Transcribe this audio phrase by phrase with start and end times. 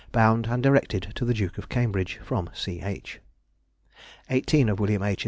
[0.11, 2.81] Bound and directed to the Duke of Cambridge (from C.
[2.81, 3.21] H.).
[4.31, 5.03] Eighteen of Wm.
[5.03, 5.19] H.